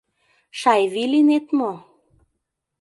—Шайви 0.59 1.03
лийнет 1.11 1.45
мо? 1.57 1.71